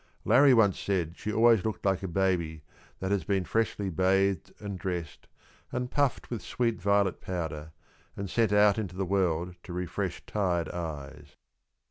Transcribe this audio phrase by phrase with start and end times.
[0.25, 2.63] Larrie once said she always looked like a baby
[2.97, 5.27] that has been freshly bathed and dressed,
[5.71, 7.71] and puffed with sweet violet powder,
[8.17, 11.35] and sent out into the world to refresh tired eyes.